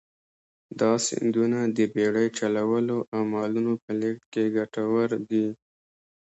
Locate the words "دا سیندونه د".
0.79-1.77